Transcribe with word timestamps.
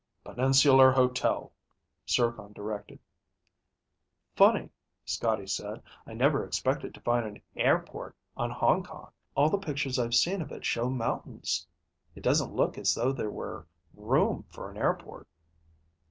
"Peninsular 0.25 0.91
Hotel," 0.91 1.51
Zircon 2.09 2.53
directed. 2.53 2.97
"Funny," 4.35 4.71
Scotty 5.05 5.45
said. 5.45 5.83
"I 6.07 6.15
never 6.15 6.43
expected 6.43 6.95
to 6.95 7.01
find 7.01 7.23
an 7.27 7.41
airport 7.55 8.15
on 8.35 8.49
Hong 8.49 8.81
Kong. 8.81 9.11
All 9.35 9.51
the 9.51 9.59
pictures 9.59 9.99
I've 9.99 10.15
seen 10.15 10.41
of 10.41 10.51
it 10.51 10.65
show 10.65 10.89
mountains. 10.89 11.67
It 12.15 12.23
doesn't 12.23 12.55
look 12.55 12.79
as 12.79 12.95
though 12.95 13.11
there 13.11 13.29
were 13.29 13.67
room 13.93 14.43
for 14.49 14.71
an 14.71 14.77
airport." 14.77 15.27